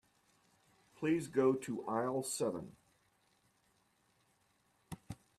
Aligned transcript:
Please 0.95 1.27
go 1.27 1.53
to 1.53 1.85
aisle 1.85 2.23
seven. 2.23 2.71